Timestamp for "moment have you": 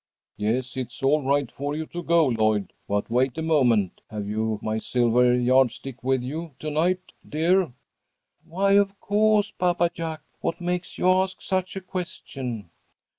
3.43-4.57